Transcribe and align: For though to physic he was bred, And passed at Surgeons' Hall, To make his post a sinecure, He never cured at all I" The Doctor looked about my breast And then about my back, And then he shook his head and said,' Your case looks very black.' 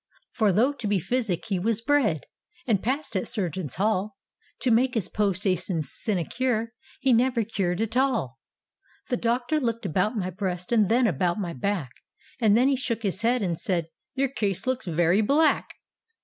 For 0.33 0.51
though 0.51 0.73
to 0.73 0.99
physic 0.99 1.45
he 1.45 1.59
was 1.59 1.79
bred, 1.79 2.21
And 2.65 2.81
passed 2.81 3.15
at 3.15 3.27
Surgeons' 3.27 3.75
Hall, 3.75 4.17
To 4.61 4.71
make 4.71 4.95
his 4.95 5.07
post 5.07 5.45
a 5.45 5.55
sinecure, 5.55 6.73
He 6.99 7.13
never 7.13 7.43
cured 7.43 7.81
at 7.81 7.95
all 7.95 8.39
I" 9.05 9.09
The 9.09 9.17
Doctor 9.17 9.59
looked 9.59 9.85
about 9.85 10.15
my 10.17 10.31
breast 10.31 10.71
And 10.71 10.89
then 10.89 11.05
about 11.05 11.37
my 11.37 11.53
back, 11.53 11.91
And 12.39 12.57
then 12.57 12.67
he 12.67 12.75
shook 12.75 13.03
his 13.03 13.21
head 13.21 13.43
and 13.43 13.59
said,' 13.59 13.89
Your 14.15 14.29
case 14.29 14.65
looks 14.65 14.87
very 14.87 15.21
black.' 15.21 15.67